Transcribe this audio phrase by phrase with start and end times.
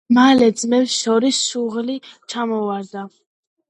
[0.17, 3.09] მალე ძმებს შორის შუღლი ჩამოვარდა.